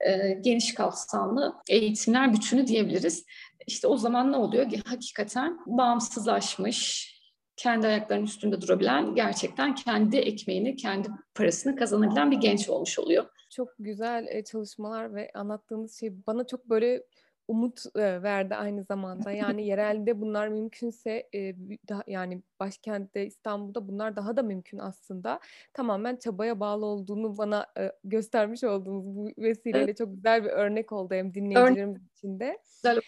[0.00, 3.24] e, geniş kapsamlı eğitimler bütünü diyebiliriz.
[3.66, 4.66] İşte o zaman ne oluyor?
[4.84, 7.10] Hakikaten bağımsızlaşmış,
[7.56, 13.26] kendi ayaklarının üstünde durabilen, gerçekten kendi ekmeğini, kendi parasını kazanabilen bir genç olmuş oluyor.
[13.50, 17.02] Çok güzel e, çalışmalar ve anlattığınız şey bana çok böyle
[17.48, 19.32] umut e, verdi aynı zamanda.
[19.32, 21.54] Yani yerelde bunlar mümkünse e,
[21.88, 25.40] daha, yani başkentte İstanbul'da bunlar daha da mümkün aslında.
[25.72, 29.96] Tamamen çabaya bağlı olduğunu bana e, göstermiş olduğunuz bu vesileyle evet.
[29.96, 32.58] çok güzel bir örnek oldu hem dinleyicilerimiz için de.
[32.82, 33.00] Güzel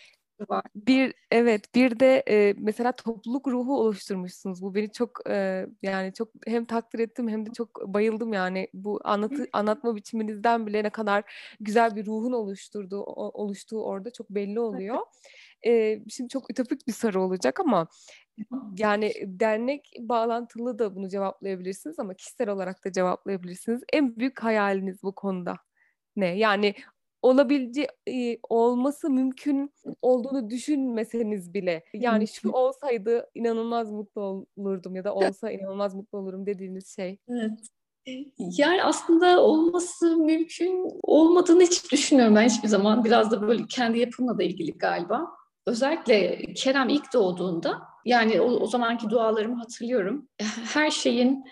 [0.48, 0.64] var.
[0.74, 4.62] Bir evet bir de e, mesela topluluk ruhu oluşturmuşsunuz.
[4.62, 9.01] Bu beni çok e, yani çok hem takdir ettim hem de çok bayıldım yani bu
[9.05, 11.24] anlatı anlatma biçiminizden bile ne kadar
[11.61, 14.98] güzel bir ruhun oluşturduğu oluştuğu orada çok belli oluyor.
[15.66, 17.88] E, şimdi çok ütopik bir soru olacak ama
[18.79, 23.83] yani dernek bağlantılı da bunu cevaplayabilirsiniz ama kişisel olarak da cevaplayabilirsiniz.
[23.92, 25.57] En büyük hayaliniz bu konuda
[26.16, 26.38] ne?
[26.38, 26.74] Yani
[27.22, 35.50] olabileceği olması mümkün olduğunu düşünmeseniz bile yani şu olsaydı inanılmaz mutlu olurdum ya da olsa
[35.50, 37.18] inanılmaz mutlu olurum dediğiniz şey.
[37.28, 37.61] Evet.
[38.38, 43.04] Yani aslında olması mümkün olmadığını hiç düşünmüyorum ben hiçbir zaman.
[43.04, 45.26] Biraz da böyle kendi yapımla da ilgili galiba.
[45.66, 50.28] Özellikle Kerem ilk doğduğunda yani o, o zamanki dualarımı hatırlıyorum.
[50.74, 51.44] Her şeyin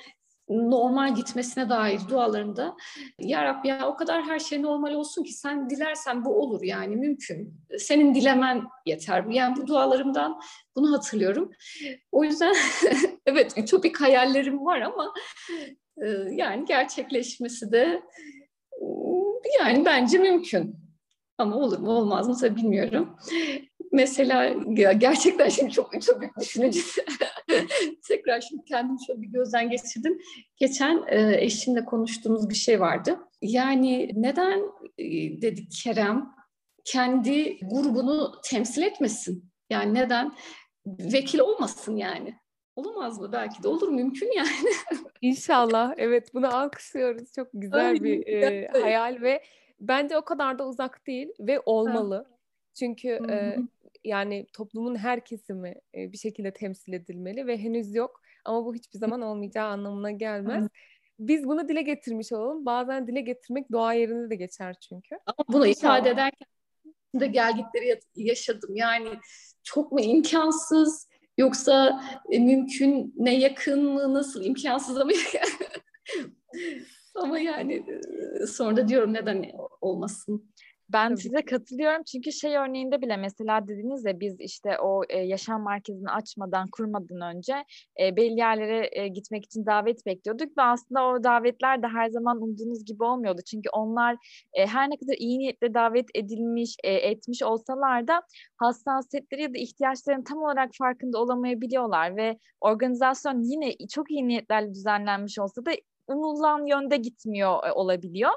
[0.48, 2.76] normal gitmesine dair dualarında
[3.18, 6.96] Ya Rabbi ya o kadar her şey normal olsun ki sen dilersen bu olur yani
[6.96, 7.54] mümkün.
[7.78, 9.24] Senin dilemen yeter.
[9.30, 10.40] Yani bu dualarımdan
[10.76, 11.50] bunu hatırlıyorum.
[12.12, 12.54] O yüzden
[13.26, 15.12] evet ütopik hayallerim var ama
[16.02, 18.02] e, yani gerçekleşmesi de
[19.58, 20.76] yani bence mümkün.
[21.38, 23.16] Ama olur mu olmaz mı tabii bilmiyorum.
[23.96, 24.54] Mesela
[24.92, 26.80] gerçekten şimdi çok ütopik düşününce
[28.08, 30.18] tekrar şimdi kendimi şöyle bir gözden geçirdim.
[30.56, 33.18] Geçen e, eşimle konuştuğumuz bir şey vardı.
[33.42, 34.60] Yani neden
[34.98, 35.04] e,
[35.42, 36.34] dedik Kerem
[36.84, 39.50] kendi grubunu temsil etmesin?
[39.70, 40.32] Yani neden
[40.86, 42.34] vekil olmasın yani?
[42.76, 43.32] Olamaz mı?
[43.32, 43.88] Belki de olur.
[43.88, 44.70] Mümkün yani.
[45.20, 45.94] İnşallah.
[45.96, 47.32] Evet bunu alkışlıyoruz.
[47.32, 49.42] Çok güzel Ay, bir e, hayal ve
[49.80, 52.16] bence o kadar da uzak değil ve olmalı.
[52.16, 52.36] Ha.
[52.78, 53.56] Çünkü e,
[54.06, 58.98] yani toplumun her kesimi e, bir şekilde temsil edilmeli ve henüz yok ama bu hiçbir
[58.98, 60.68] zaman olmayacağı anlamına gelmez.
[61.18, 62.66] Biz bunu dile getirmiş olalım.
[62.66, 65.18] Bazen dile getirmek doğa yerinde de geçer çünkü.
[65.26, 66.48] Ama bunu ifade ederken
[67.20, 68.76] de gelgitleri yaşadım.
[68.76, 69.08] Yani
[69.62, 75.12] çok mu imkansız yoksa e, mümkün ne yakın mı nasıl imkansız ama
[77.14, 77.84] ama yani
[78.48, 80.54] sonra da diyorum neden olmasın.
[80.92, 81.20] Ben Tabii.
[81.20, 86.10] size katılıyorum çünkü şey örneğinde bile mesela dediniz ya biz işte o e, yaşam merkezini
[86.10, 87.54] açmadan kurmadan önce
[88.00, 92.42] e, belli yerlere e, gitmek için davet bekliyorduk ve aslında o davetler de her zaman
[92.42, 93.40] umduğunuz gibi olmuyordu.
[93.50, 94.16] Çünkü onlar
[94.54, 98.22] e, her ne kadar iyi niyetle davet edilmiş, e, etmiş olsalar da
[98.56, 105.38] hassasiyetleri ya da ihtiyaçlarının tam olarak farkında olamayabiliyorlar ve organizasyon yine çok iyi niyetlerle düzenlenmiş
[105.38, 105.70] olsa da
[106.08, 108.30] umulan yönde gitmiyor e, olabiliyor.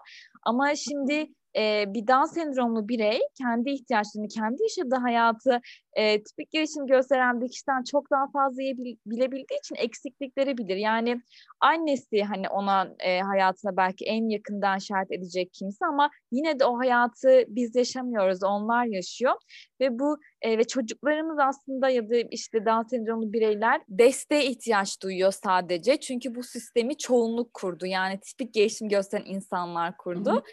[0.43, 5.61] Ama şimdi e, bir Down sendromlu birey kendi ihtiyaçlarını, kendi yaşadığı hayatı
[5.93, 8.61] e, tipik gelişim gösteren bir kişiden çok daha fazla
[9.05, 10.75] bilebildiği için eksiklikleri bilir.
[10.75, 11.21] Yani
[11.59, 16.79] annesi hani ona e, hayatına belki en yakından şahit edecek kimse ama yine de o
[16.79, 19.33] hayatı biz yaşamıyoruz, onlar yaşıyor
[19.81, 25.31] ve bu e, ve çocuklarımız aslında ya da işte Down sendromlu bireyler desteğe ihtiyaç duyuyor
[25.31, 25.99] sadece.
[25.99, 27.85] Çünkü bu sistemi çoğunluk kurdu.
[27.85, 30.43] Yani tipik gelişim gösteren insanlar kurdu.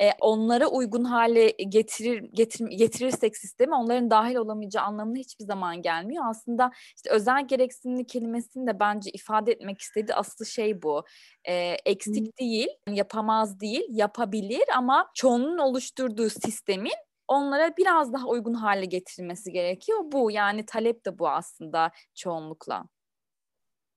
[0.00, 6.24] E, onlara uygun hale getirir, getir, getirirsek sistemi onların dahil olamayacağı anlamına hiçbir zaman gelmiyor.
[6.28, 11.04] Aslında işte özel gereksinimli kelimesini de bence ifade etmek istediği aslı şey bu.
[11.44, 12.32] E, eksik Hı.
[12.40, 16.96] değil, yapamaz değil, yapabilir ama çoğunun oluşturduğu sistemin
[17.28, 19.98] onlara biraz daha uygun hale getirilmesi gerekiyor.
[20.04, 22.84] Bu yani talep de bu aslında çoğunlukla.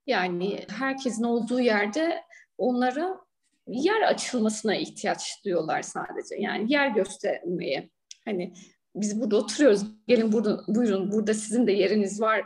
[0.07, 2.23] Yani herkesin olduğu yerde
[2.57, 3.19] onlara
[3.67, 6.35] yer açılmasına ihtiyaç duyuyorlar sadece.
[6.39, 7.89] Yani yer göstermeye.
[8.25, 8.53] Hani
[8.95, 9.81] biz burada oturuyoruz.
[10.07, 12.45] Gelin burada buyurun burada sizin de yeriniz var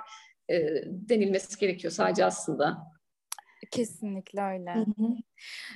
[0.49, 2.77] e, denilmesi gerekiyor sadece aslında.
[3.71, 4.75] Kesinlikle öyle.
[4.75, 5.08] Hı hı.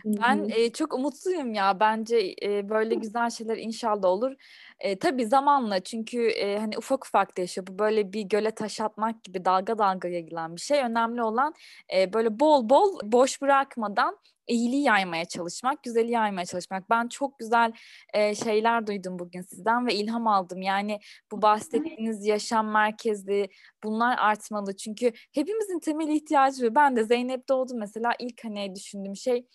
[0.06, 1.80] Ben e, çok umutluyum ya.
[1.80, 4.36] Bence e, böyle güzel şeyler inşallah olur.
[4.80, 7.68] E, tabii zamanla çünkü e, hani ufak ufak değişiyor.
[7.68, 10.80] Bu böyle bir göle taş atmak gibi dalga dalga yayılan bir şey.
[10.80, 11.54] Önemli olan
[11.96, 16.90] e, böyle bol bol boş bırakmadan iyiliği yaymaya çalışmak, güzeli yaymaya çalışmak.
[16.90, 17.72] Ben çok güzel
[18.14, 20.62] e, şeyler duydum bugün sizden ve ilham aldım.
[20.62, 21.00] Yani
[21.32, 23.50] bu bahsettiğiniz yaşam merkezli
[23.84, 24.76] bunlar artmalı.
[24.76, 29.48] Çünkü hepimizin temel ihtiyacı ve ben de Zeynep doğdum mesela ilk hani düşündüğüm şey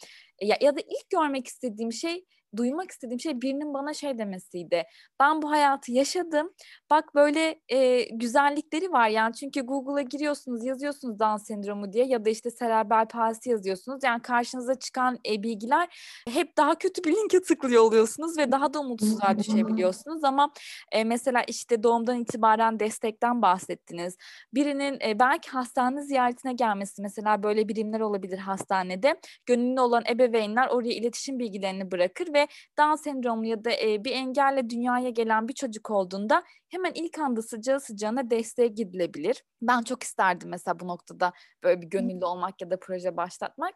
[0.42, 2.24] ya, ya da ilk görmek istediğim şey
[2.56, 4.84] duymak istediğim şey birinin bana şey demesiydi.
[5.20, 6.52] Ben bu hayatı yaşadım.
[6.90, 12.30] Bak böyle e, güzellikleri var yani çünkü Google'a giriyorsunuz yazıyorsunuz Down sendromu diye ya da
[12.30, 14.04] işte serebral palsi yazıyorsunuz.
[14.04, 15.88] Yani karşınıza çıkan e, bilgiler
[16.28, 20.24] hep daha kötü bir linke tıklıyor oluyorsunuz ve daha da umutsuzluğa düşebiliyorsunuz.
[20.24, 20.52] Ama
[20.92, 24.16] e, mesela işte doğumdan itibaren destekten bahsettiniz.
[24.54, 29.20] Birinin e, belki hastane ziyaretine gelmesi mesela böyle birimler olabilir hastanede.
[29.46, 32.41] Gönüllü olan ebeveynler oraya iletişim bilgilerini bırakır ve
[32.78, 37.42] Down sendromlu ya da e, bir engelle dünyaya gelen bir çocuk olduğunda hemen ilk anda
[37.42, 39.44] sıcağı sıcağına desteğe gidilebilir.
[39.62, 43.74] Ben çok isterdim mesela bu noktada böyle bir gönüllü olmak ya da proje başlatmak.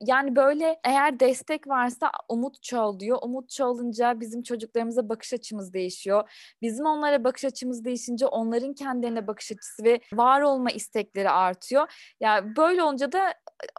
[0.00, 3.18] Yani böyle eğer destek varsa umut çoğalıyor.
[3.22, 6.30] Umut çoğalınca bizim çocuklarımıza bakış açımız değişiyor.
[6.62, 11.82] Bizim onlara bakış açımız değişince onların kendilerine bakış açısı ve var olma istekleri artıyor.
[12.20, 13.34] Ya yani böyle olunca da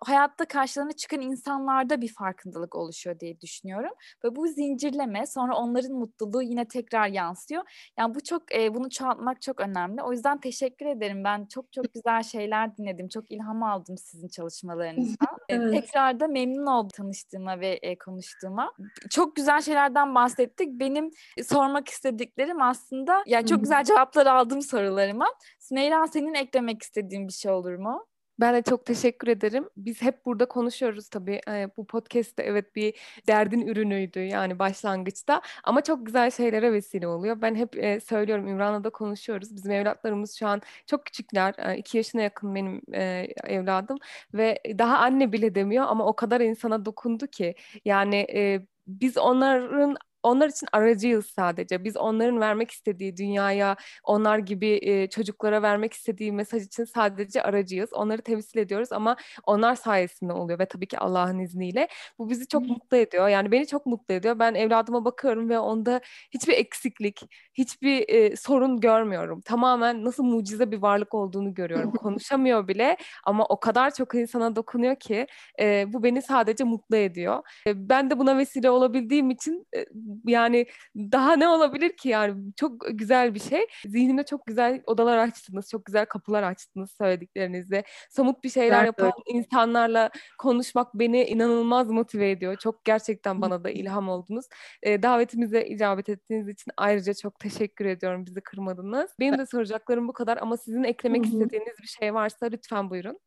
[0.06, 3.92] hayatta karşılarına çıkan insanlarda bir farkındalık oluşuyor diye düşünüyorum.
[4.24, 7.92] Ve bu zincirleme sonra onların mutluluğu yine tekrar yansıyor.
[7.98, 10.04] Yani bu çok e, bunu çoğaltmak çok önemli.
[10.04, 11.24] O yüzden teşekkür ederim.
[11.24, 13.08] Ben çok çok güzel şeyler dinledim.
[13.08, 15.38] Çok ilham aldım sizin çalışmalarınızdan.
[15.50, 15.72] evet.
[15.72, 18.74] Tekrar da memnun oldum tanıştığıma ve e, konuştuğuma.
[19.10, 20.80] Çok güzel şeylerden bahsettik.
[20.80, 21.12] Benim
[21.44, 25.28] sormak istediklerim aslında yani çok güzel cevaplar aldım sorularıma.
[25.60, 28.09] Sümeyra senin eklemek istediğin bir şey olur mu?
[28.40, 29.70] Ben de çok teşekkür ederim.
[29.78, 31.42] Biz hep burada konuşuyoruz tabii.
[31.50, 32.94] E, bu podcast'te evet bir
[33.28, 35.42] derdin ürünüydü yani başlangıçta.
[35.64, 37.42] Ama çok güzel şeylere vesile oluyor.
[37.42, 39.56] Ben hep e, söylüyorum İmran'la da konuşuyoruz.
[39.56, 41.56] Bizim evlatlarımız şu an çok küçükler.
[41.58, 43.98] E, iki yaşına yakın benim e, evladım.
[44.34, 47.56] Ve daha anne bile demiyor ama o kadar insana dokundu ki.
[47.86, 51.84] Yani e, biz onların onlar için aracıyız sadece.
[51.84, 57.94] Biz onların vermek istediği dünyaya, onlar gibi e, çocuklara vermek istediği mesaj için sadece aracıyız.
[57.94, 61.88] Onları temsil ediyoruz ama onlar sayesinde oluyor ve tabii ki Allah'ın izniyle.
[62.20, 63.28] Bu bizi çok mutlu ediyor.
[63.28, 64.40] Yani beni çok mutlu ediyor.
[64.40, 66.02] Ben evladıma bakıyorum ve onda
[66.32, 67.22] hiçbir eksiklik,
[67.54, 69.42] hiçbir e, sorun görmüyorum.
[69.42, 71.92] Tamamen nasıl mucize bir varlık olduğunu görüyorum.
[72.00, 75.28] Konuşamıyor bile ama o kadar çok insana dokunuyor ki
[75.60, 77.44] e, bu beni sadece mutlu ediyor.
[77.68, 79.86] E, ben de buna vesile olabildiğim için e,
[80.26, 83.66] yani daha ne olabilir ki yani çok güzel bir şey.
[83.86, 87.84] Zihnimde çok güzel odalar açtınız, çok güzel kapılar açtınız söylediklerinizle.
[88.10, 89.36] Somut bir şeyler evet, yapan evet.
[89.36, 92.56] insanlarla konuşmak beni inanılmaz motive ediyor.
[92.58, 94.46] Çok gerçekten bana da ilham oldunuz.
[94.84, 98.26] E, davetimize icabet ettiğiniz için ayrıca çok teşekkür ediyorum.
[98.26, 99.12] Bizi kırmadınız.
[99.20, 101.34] Benim de soracaklarım bu kadar ama sizin eklemek Hı-hı.
[101.34, 103.20] istediğiniz bir şey varsa lütfen buyurun.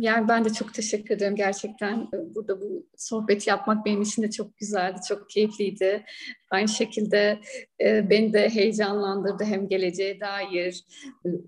[0.00, 2.08] Yani ben de çok teşekkür ederim gerçekten.
[2.34, 6.01] Burada bu sohbeti yapmak benim için de çok güzeldi, çok keyifliydi.
[6.50, 7.38] Aynı şekilde
[7.80, 10.84] e, beni de heyecanlandırdı hem geleceğe dair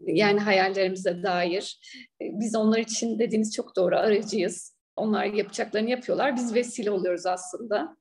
[0.06, 1.78] yani hayallerimize dair.
[2.22, 4.74] E, biz onlar için dediğiniz çok doğru aracıyız.
[4.96, 6.36] Onlar yapacaklarını yapıyorlar.
[6.36, 7.96] Biz vesile oluyoruz aslında.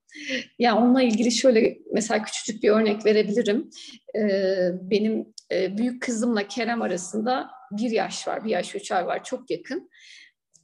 [0.59, 3.69] Yani onunla ilgili şöyle mesela küçücük bir örnek verebilirim.
[4.15, 9.23] Ee, benim e, büyük kızımla Kerem arasında bir yaş var, bir yaş üç ay var.
[9.23, 9.89] Çok yakın.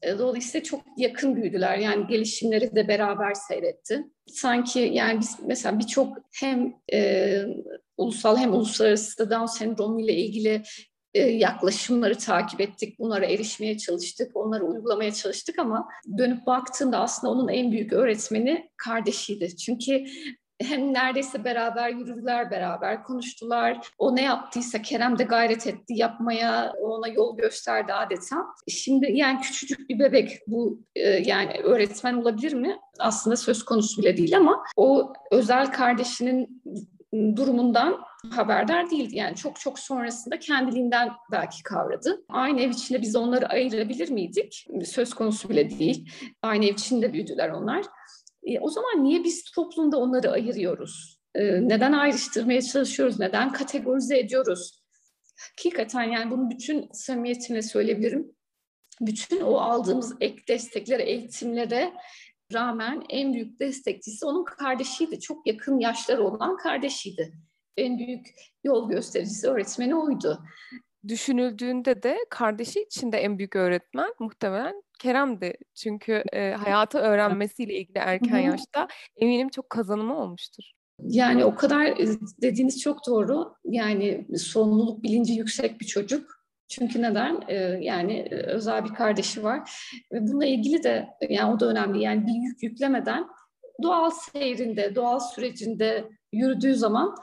[0.02, 1.78] E, dolayısıyla çok yakın büyüdüler.
[1.78, 4.04] Yani gelişimleri de beraber seyretti.
[4.28, 7.42] Sanki yani biz mesela birçok hem e,
[7.98, 10.64] ulusal hem uluslararası Down sendromu ile ilgili
[11.14, 17.48] e, yaklaşımları takip ettik, bunlara erişmeye çalıştık, onları uygulamaya çalıştık ama dönüp baktığında aslında onun
[17.48, 19.58] en büyük öğretmeni kardeşiydi.
[19.58, 20.06] Çünkü
[20.62, 23.88] hem neredeyse beraber yürüdüler, beraber konuştular.
[23.98, 28.46] O ne yaptıysa Kerem de gayret etti yapmaya, ona yol gösterdi adeta.
[28.68, 32.80] Şimdi yani küçücük bir bebek bu e, yani öğretmen olabilir mi?
[33.00, 36.62] Aslında söz konusu bile değil ama o özel kardeşinin
[37.14, 39.18] durumundan haberdar değildi.
[39.18, 42.22] Yani çok çok sonrasında kendiliğinden belki kavradı.
[42.30, 44.68] Aynı ev içinde biz onları ayırabilir miydik?
[44.86, 46.10] Söz konusu bile değil.
[46.42, 47.86] Aynı ev içinde büyüdüler onlar.
[48.50, 51.20] E, o zaman niye biz toplumda onları ayırıyoruz?
[51.36, 53.20] E, neden ayrıştırmaya çalışıyoruz?
[53.20, 54.84] Neden kategorize ediyoruz?
[55.40, 58.32] Hakikaten yani bunu bütün samimiyetimle söyleyebilirim.
[59.02, 61.94] Bütün o aldığımız ek desteklere, eğitimlere
[62.54, 65.20] rağmen en büyük destekçisi onun kardeşiydi.
[65.20, 67.34] Çok yakın yaşları olan kardeşiydi.
[67.78, 68.28] En büyük
[68.64, 70.44] yol göstericisi öğretmeni oydu.
[71.08, 75.54] Düşünüldüğünde de kardeşi için de en büyük öğretmen muhtemelen Kerem'di.
[75.76, 80.64] Çünkü e, hayatı öğrenmesiyle ilgili erken yaşta eminim çok kazanımı olmuştur.
[81.04, 81.98] Yani o kadar
[82.42, 83.54] dediğiniz çok doğru.
[83.66, 86.40] Yani sorumluluk bilinci yüksek bir çocuk.
[86.68, 87.42] Çünkü neden?
[87.48, 89.72] Ee, yani özel bir kardeşi var.
[90.14, 92.04] Ve bununla ilgili de yani o da önemli.
[92.04, 93.28] Yani bir yük yüklemeden
[93.84, 97.16] doğal seyrinde, doğal sürecinde yürüdüğü zaman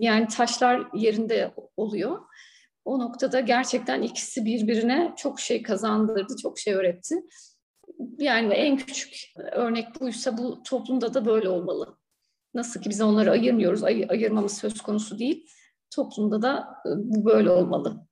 [0.00, 2.18] yani taşlar yerinde oluyor.
[2.88, 7.14] O noktada gerçekten ikisi birbirine çok şey kazandırdı, çok şey öğretti.
[8.18, 9.16] Yani en küçük
[9.52, 11.98] örnek buysa bu toplumda da böyle olmalı.
[12.54, 15.46] Nasıl ki biz onları ayırmıyoruz, ay- ayırmamız söz konusu değil.
[15.94, 18.07] Toplumda da e, bu böyle olmalı.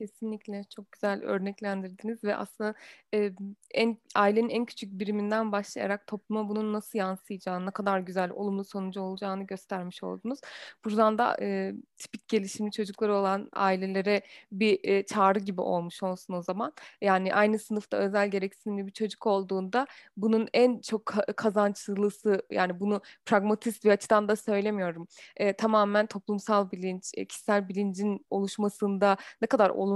[0.00, 2.74] Kesinlikle çok güzel örneklendirdiniz ve aslında
[3.14, 3.32] e,
[3.74, 9.00] en ailenin en küçük biriminden başlayarak topluma bunun nasıl yansıyacağını, ne kadar güzel olumlu sonucu
[9.00, 10.40] olacağını göstermiş oldunuz.
[10.84, 14.22] Buradan da e, tipik gelişimli çocukları olan ailelere
[14.52, 16.72] bir e, çağrı gibi olmuş olsun o zaman.
[17.00, 19.86] Yani aynı sınıfta özel gereksinimli bir çocuk olduğunda
[20.16, 25.06] bunun en çok kazançlısı yani bunu pragmatist bir açıdan da söylemiyorum.
[25.36, 29.89] E, tamamen toplumsal bilinç, kişisel bilincin oluşmasında ne kadar olumlu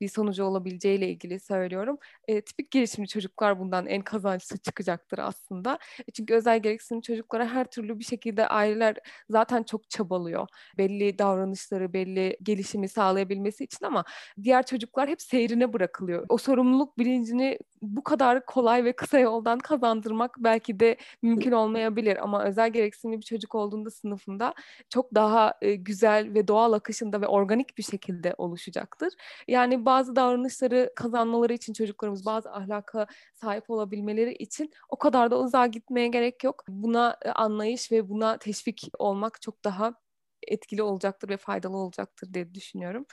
[0.00, 1.98] bir sonucu olabileceğiyle ilgili söylüyorum.
[2.28, 5.78] E, tipik gelişimli çocuklar bundan en kazançlı çıkacaktır aslında.
[6.08, 8.96] E, çünkü özel gereksinimli çocuklara her türlü bir şekilde aileler
[9.30, 10.48] zaten çok çabalıyor.
[10.78, 14.04] Belli davranışları, belli gelişimi sağlayabilmesi için ama
[14.42, 16.26] diğer çocuklar hep seyrine bırakılıyor.
[16.28, 22.44] O sorumluluk bilincini bu kadar kolay ve kısa yoldan kazandırmak belki de mümkün olmayabilir ama
[22.44, 24.54] özel gereksinimli bir çocuk olduğunda sınıfında
[24.90, 29.12] çok daha e, güzel ve doğal akışında ve organik bir şekilde oluşacaktır.
[29.48, 35.66] Yani bazı davranışları kazanmaları için çocuklarımız bazı ahlaka sahip olabilmeleri için o kadar da uzağa
[35.66, 36.64] gitmeye gerek yok.
[36.68, 39.94] Buna e, anlayış ve buna teşvik olmak çok daha
[40.48, 43.06] etkili olacaktır ve faydalı olacaktır diye düşünüyorum.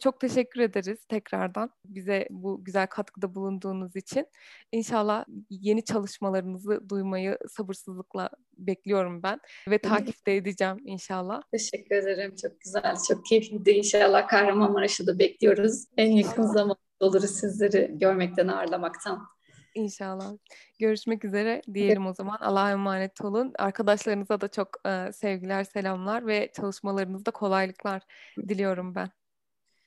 [0.00, 4.26] Çok teşekkür ederiz tekrardan bize bu güzel katkıda bulunduğunuz için.
[4.72, 11.42] İnşallah yeni çalışmalarınızı duymayı sabırsızlıkla bekliyorum ben ve takipte edeceğim inşallah.
[11.52, 12.34] Teşekkür ederim.
[12.42, 13.70] Çok güzel, çok keyifliydi.
[13.70, 15.84] İnşallah Kahramanmaraş'ı da bekliyoruz.
[15.96, 19.26] En yakın zamanda oluruz sizleri görmekten, ağırlamaktan.
[19.74, 20.32] İnşallah.
[20.78, 22.38] Görüşmek üzere diyelim o zaman.
[22.40, 23.52] Allah'a emanet olun.
[23.58, 28.02] Arkadaşlarınıza da çok e, sevgiler, selamlar ve çalışmalarınızda kolaylıklar
[28.48, 29.10] diliyorum ben.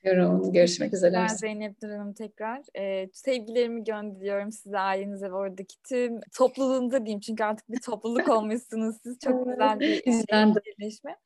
[0.06, 1.12] Görüşmek, Görüşmek üzere.
[1.12, 2.62] Ben Zeynep Hanım tekrar.
[2.78, 7.20] Ee, sevgilerimi gönderiyorum size, ailenize ve oradaki tüm topluluğunuza diyeyim.
[7.20, 9.18] Çünkü artık bir topluluk olmuşsunuz siz.
[9.18, 11.16] Çok güzel bir birleşme.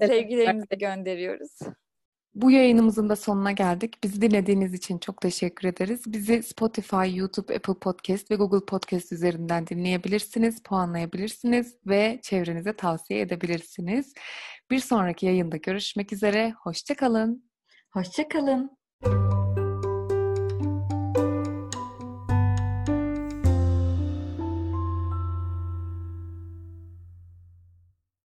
[0.00, 1.58] Sevgilerimizi gönderiyoruz.
[2.36, 4.04] Bu yayınımızın da sonuna geldik.
[4.04, 6.02] Bizi dinlediğiniz için çok teşekkür ederiz.
[6.06, 14.14] Bizi Spotify, YouTube, Apple Podcast ve Google Podcast üzerinden dinleyebilirsiniz, puanlayabilirsiniz ve çevrenize tavsiye edebilirsiniz.
[14.70, 16.54] Bir sonraki yayında görüşmek üzere.
[16.62, 17.50] Hoşçakalın.
[17.92, 18.76] Hoşçakalın.